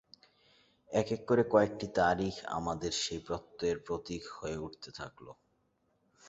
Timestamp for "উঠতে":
4.57-4.89